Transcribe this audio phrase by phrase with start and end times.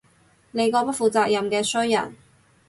[0.49, 2.15] 你個不負責任嘅衰人